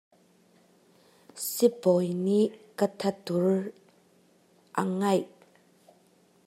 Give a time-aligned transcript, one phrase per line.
[1.47, 2.45] Sibawi nih
[2.77, 3.45] ka thatur
[4.79, 5.25] a ngaih.